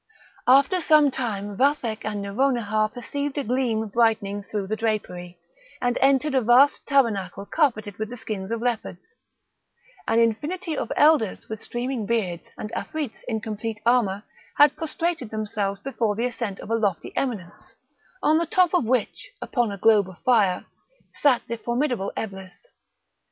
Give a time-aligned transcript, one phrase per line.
[0.47, 5.37] After some time Vathek and Nouronihar perceived a gleam brightening through the drapery,
[5.79, 9.13] and entered a vast tabernacle carpeted with the skins of leopards;
[10.07, 14.23] an infinity of elders with streaming beards, and Afrits in complete armour,
[14.57, 17.75] had prostrated themselves before the ascent of a lofty eminence,
[18.23, 20.65] on the top of which, upon a globe of fire,
[21.13, 22.65] sat the formidable Eblis.